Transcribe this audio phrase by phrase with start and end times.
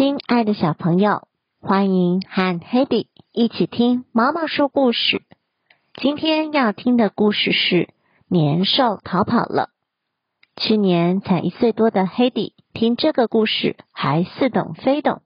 [0.00, 1.28] 亲爱的小朋友，
[1.60, 5.24] 欢迎和 Hedy 一起听妈妈说故事。
[5.92, 7.90] 今天要听的故事是
[8.26, 9.68] 年兽逃跑了。
[10.56, 15.20] 去年才一岁多的 Hedy 听这个故事还似懂非懂，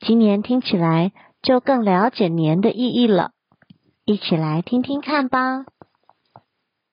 [0.00, 3.30] 今年听起来就更了解年的意义了。
[4.04, 5.64] 一起来听听看吧。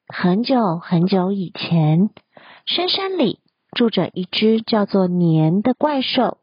[0.07, 2.11] 很久很久以前，
[2.65, 3.39] 深山里
[3.73, 6.37] 住着一只叫做年的怪兽。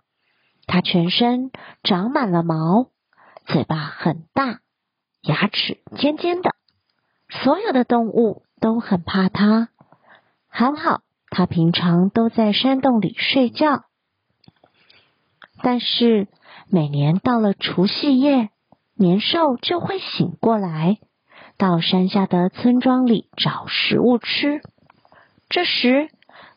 [0.67, 1.51] 它全身
[1.83, 2.89] 长满了毛，
[3.47, 4.61] 嘴巴很大，
[5.23, 6.51] 牙齿尖尖的，
[7.31, 9.69] 所有的动物都很怕它。
[10.49, 13.85] 还好，它平常都在山洞里睡觉。
[15.63, 16.29] 但是
[16.69, 18.51] 每年到了除夕夜，
[18.95, 20.99] 年兽就会醒过来，
[21.57, 24.61] 到山下的村庄里找食物吃。
[25.49, 26.11] 这时，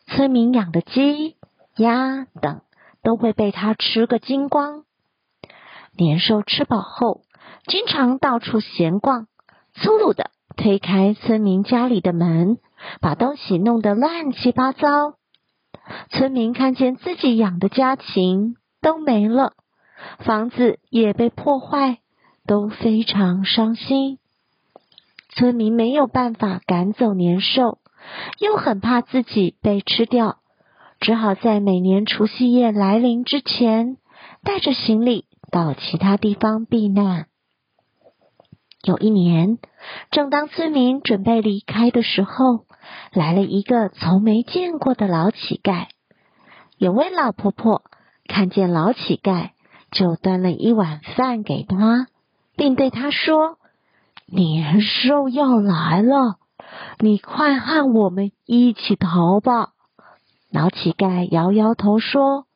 [0.06, 1.36] 村民养的鸡、
[1.76, 2.62] 鸭等。
[3.02, 4.84] 都会被它吃个精光。
[5.96, 7.22] 年兽吃饱后，
[7.66, 9.26] 经常到处闲逛，
[9.74, 12.58] 粗鲁的推开村民家里的门，
[13.00, 15.14] 把东西弄得乱七八糟。
[16.10, 19.54] 村民看见自己养的家禽都没了，
[20.20, 21.98] 房子也被破坏，
[22.46, 24.18] 都非常伤心。
[25.30, 27.78] 村民没有办法赶走年兽，
[28.38, 30.39] 又很怕自己被吃掉。
[31.00, 33.96] 只好在每年除夕夜来临之前，
[34.44, 37.26] 带着行李到其他地方避难。
[38.82, 39.58] 有一年，
[40.10, 42.66] 正当村民准备离开的时候，
[43.12, 45.86] 来了一个从没见过的老乞丐。
[46.76, 47.82] 有位老婆婆
[48.26, 49.50] 看见老乞丐，
[49.90, 52.08] 就端了一碗饭给他，
[52.56, 53.56] 并对他说
[54.28, 56.36] ：“年兽要来了，
[56.98, 59.70] 你快和我们一起逃吧。”
[60.50, 62.46] 老乞丐摇摇头说：“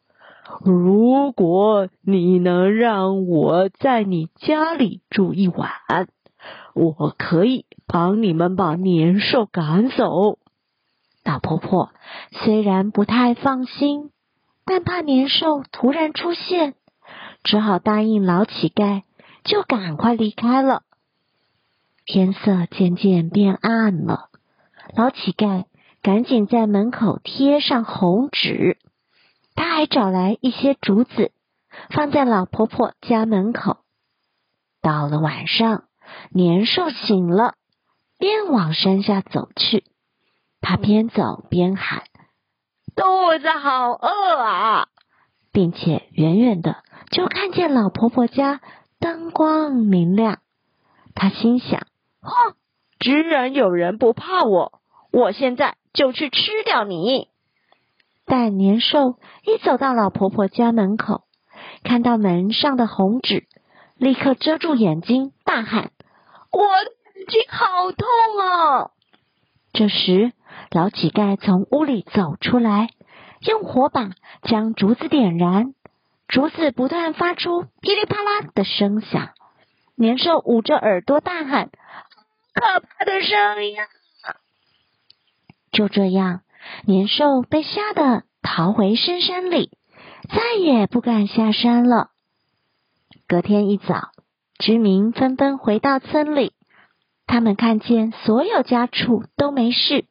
[0.64, 5.70] 如果你能让我在你家里住一晚，
[6.74, 10.38] 我可以帮你们把年兽赶走。”
[11.24, 11.90] 老婆婆
[12.32, 14.10] 虽然不太放心，
[14.64, 16.74] 但怕年兽突然出现，
[17.44, 19.02] 只好答应老乞丐，
[19.44, 20.82] 就赶快离开了。
[22.04, 24.30] 天色渐渐变暗了，
[24.96, 25.64] 老乞丐。
[26.04, 28.76] 赶紧在门口贴上红纸，
[29.54, 31.32] 他还找来一些竹子，
[31.88, 33.78] 放在老婆婆家门口。
[34.82, 35.84] 到了晚上，
[36.28, 37.54] 年兽醒了，
[38.18, 39.84] 便往山下走去。
[40.60, 42.02] 他边走边喊
[42.94, 44.88] ：“肚子好饿啊！”
[45.52, 46.82] 并且远远的
[47.12, 48.60] 就看见老婆婆家
[49.00, 50.40] 灯光明亮。
[51.14, 51.86] 他心想
[52.20, 52.56] ：“哼，
[52.98, 54.82] 居然有人不怕我！
[55.10, 57.28] 我现在。”就去吃掉你！
[58.26, 61.22] 但年兽一走到老婆婆家门口，
[61.84, 63.46] 看到门上的红纸，
[63.96, 65.92] 立刻遮住眼睛，大喊
[66.50, 68.06] ：“我的眼睛好痛
[68.40, 68.90] 啊！”
[69.72, 70.32] 这时，
[70.70, 72.88] 老乞丐从屋里走出来，
[73.46, 74.10] 用火把
[74.42, 75.74] 将竹子点燃，
[76.26, 79.30] 竹子不断发出噼里啪啦的声响。
[79.96, 81.70] 年兽捂着耳朵大喊
[82.52, 83.76] ：“可怕的声音！”
[85.74, 86.40] 就这样，
[86.86, 89.70] 年兽被吓得逃回深山里，
[90.28, 92.10] 再也不敢下山了。
[93.26, 94.10] 隔天一早，
[94.58, 96.52] 居民纷纷回到村里，
[97.26, 100.04] 他们看见所有家畜都没事，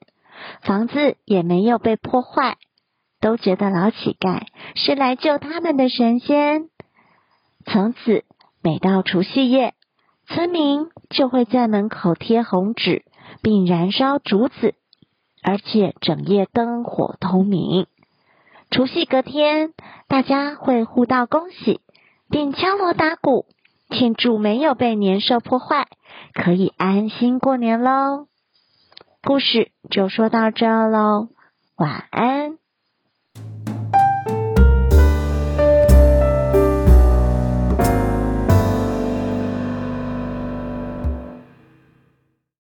[0.64, 2.58] 房子也没有被破坏，
[3.22, 4.42] 都觉得老乞丐
[4.76, 6.70] 是来救他们的神仙。
[7.66, 8.26] 从此，
[8.62, 9.76] 每到除夕夜，
[10.28, 13.06] 村民就会在门口贴红纸，
[13.42, 14.76] 并燃烧竹子。
[15.44, 17.88] 而且整夜灯火通明。
[18.72, 19.74] 除夕隔天，
[20.08, 21.82] 大家会互道恭喜，
[22.30, 23.46] 并敲锣打鼓
[23.90, 25.88] 庆祝没有被年兽破坏，
[26.34, 28.28] 可以安心过年喽。
[29.22, 31.28] 故事就说到这喽，
[31.78, 32.63] 晚安。